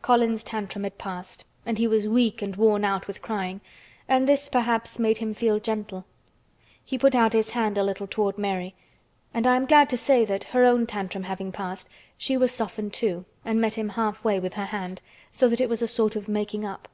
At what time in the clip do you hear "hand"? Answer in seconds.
7.50-7.76, 14.66-15.02